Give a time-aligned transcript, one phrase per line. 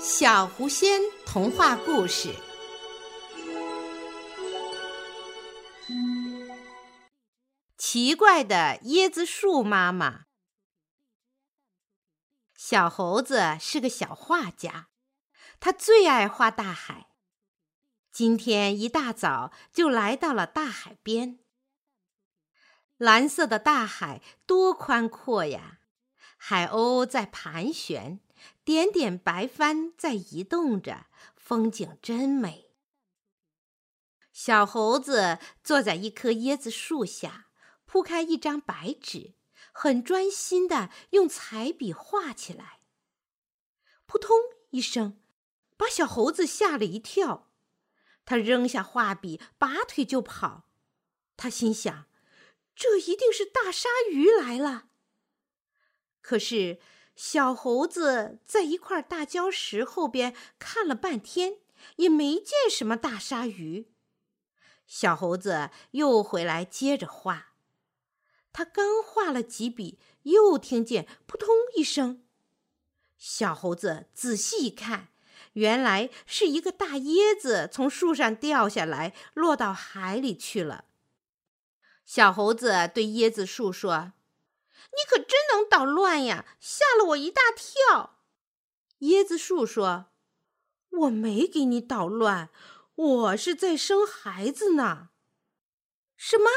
[0.00, 2.32] 小狐仙童话故事：
[7.76, 10.26] 奇怪的椰子树妈妈。
[12.54, 14.88] 小猴子是个小画家，
[15.58, 17.08] 他最爱画大海。
[18.12, 21.40] 今天一大早就来到了大海边。
[22.96, 25.80] 蓝色的大海多宽阔呀！
[26.36, 28.20] 海鸥在盘旋。
[28.64, 31.06] 点点白帆在移动着，
[31.36, 32.72] 风景真美。
[34.32, 37.48] 小猴子坐在一棵椰子树下，
[37.86, 39.34] 铺开一张白纸，
[39.72, 42.80] 很专心的用彩笔画起来。
[44.06, 44.36] 扑通
[44.70, 45.20] 一声，
[45.76, 47.50] 把小猴子吓了一跳，
[48.24, 50.68] 他扔下画笔，拔腿就跑。
[51.36, 52.06] 他心想：
[52.76, 54.90] 这一定是大鲨鱼来了。
[56.20, 56.80] 可是。
[57.18, 61.56] 小猴子在一块大礁石后边看了半天，
[61.96, 63.88] 也没见什么大鲨鱼。
[64.86, 67.54] 小猴子又回来接着画，
[68.52, 72.22] 他刚画了几笔，又听见扑通一声。
[73.18, 75.08] 小猴子仔细一看，
[75.54, 80.84] 原来是一个大椰子从树上掉下来，落到海里去了。
[82.04, 84.12] 小猴子对椰子树说。
[84.90, 86.44] 你可真能捣乱呀！
[86.60, 88.18] 吓了我一大跳。
[89.00, 90.06] 椰子树说
[90.90, 92.50] ：“我没给你捣乱，
[92.94, 95.10] 我是在生孩子呢。”
[96.16, 96.50] 什么？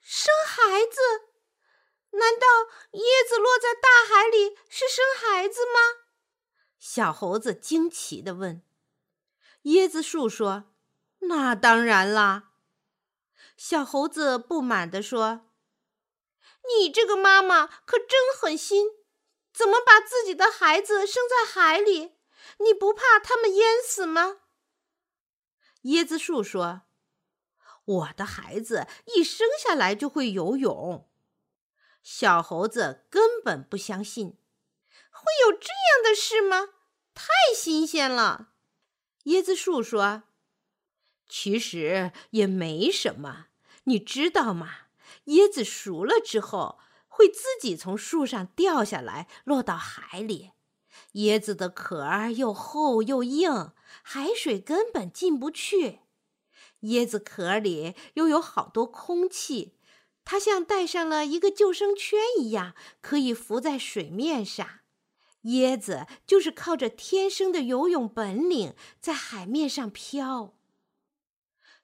[0.00, 1.00] 生孩子？
[2.10, 2.46] 难道
[2.92, 6.06] 椰子落在大海里是生孩子吗？
[6.78, 8.62] 小猴子惊奇地问。
[9.64, 10.72] 椰子树说
[11.28, 12.52] ：“那当然啦。”
[13.56, 15.47] 小猴子不满地说。
[16.76, 18.88] 你这个妈妈可真狠心，
[19.52, 22.12] 怎么把自己的孩子生在海里？
[22.58, 24.38] 你不怕他们淹死吗？
[25.82, 26.82] 椰子树说
[27.84, 31.08] ：“我的孩子一生下来就会游泳。”
[32.02, 34.38] 小猴子根本不相信，
[35.10, 36.70] 会有这样的事吗？
[37.14, 38.52] 太新鲜了。
[39.24, 40.24] 椰子树说
[41.28, 43.46] ：“其实也没什么，
[43.84, 44.87] 你知道吗？”
[45.26, 50.52] 椰子熟了之后，会自己从树上掉下来，落到海里。
[51.14, 56.00] 椰子的壳儿又厚又硬，海水根本进不去。
[56.82, 59.74] 椰子壳里又有好多空气，
[60.24, 64.66] 它像戴上了一个救生圈一样，可以浮在水面上。
[65.44, 70.54] 椰子就是靠着天生的游泳本领，在海面上飘。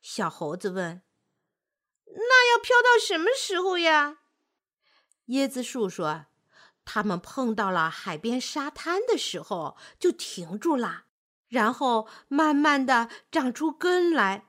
[0.02, 1.02] 小猴子问。
[2.54, 4.18] 要飘到什么时候呀？
[5.28, 6.26] 椰子树说
[6.84, 11.06] ：“他们碰到了海边沙滩的时候就停住了，
[11.48, 14.46] 然后慢慢的长出根来，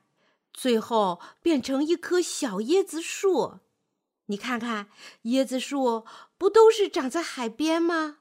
[0.53, 3.59] 最后变成一棵小椰子树。
[4.27, 4.89] 你看看，
[5.23, 6.05] 椰子树
[6.37, 8.19] 不都是长在海边吗？”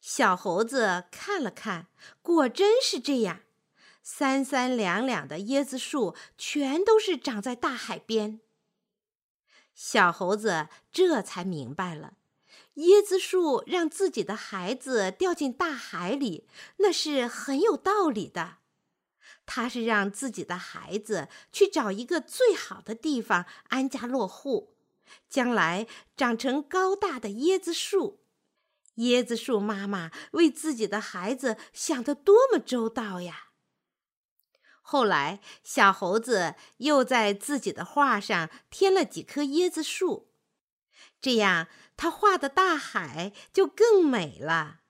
[0.00, 1.88] 小猴子看了看，
[2.22, 3.40] 果真是这样。
[4.02, 8.40] 三三两两的椰子树全都是长在大海边。
[9.74, 12.14] 小猴子这才明白了，
[12.76, 16.46] 椰子树让自己的孩子掉进大海里，
[16.76, 18.58] 那是很有道理的。
[19.46, 24.74] 他是让自己的孩子去找一个最好的地方安家落户，
[25.28, 25.86] 将来
[26.16, 28.20] 长成高大的椰子树。
[28.96, 33.48] 椰子树妈妈为自己的孩子想得多么周到呀！
[34.86, 40.28] 后来，小猴子又在自己的画上添了几棵椰子树，
[41.22, 44.82] 这样他画的大海就更美了。